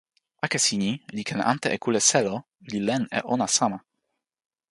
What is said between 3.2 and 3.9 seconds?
ona sama.